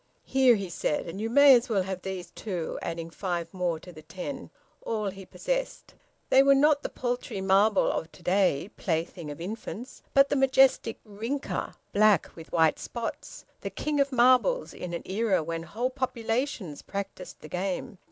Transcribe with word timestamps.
"Here," 0.25 0.55
he 0.55 0.67
said. 0.71 1.05
"And 1.05 1.21
you 1.21 1.29
may 1.29 1.53
as 1.53 1.69
well 1.69 1.83
have 1.83 2.01
these, 2.01 2.31
too," 2.31 2.79
adding 2.81 3.11
five 3.11 3.53
more 3.53 3.79
to 3.81 3.91
the 3.93 4.01
ten, 4.01 4.49
all 4.81 5.09
he 5.11 5.27
possessed. 5.27 5.93
They 6.31 6.41
were 6.41 6.55
not 6.55 6.81
the 6.81 6.89
paltry 6.89 7.39
marble 7.39 7.91
of 7.91 8.11
to 8.13 8.23
day, 8.23 8.71
plaything 8.77 9.29
of 9.29 9.39
infants, 9.39 10.01
but 10.15 10.29
the 10.29 10.35
majestic 10.35 10.97
"rinker," 11.07 11.75
black 11.93 12.31
with 12.35 12.51
white 12.51 12.79
spots, 12.79 13.45
the 13.59 13.69
king 13.69 13.99
of 13.99 14.11
marbles 14.11 14.73
in 14.73 14.95
an 14.95 15.03
era 15.05 15.43
when 15.43 15.61
whole 15.61 15.91
populations 15.91 16.81
practised 16.81 17.39
the 17.41 17.47
game. 17.47 17.99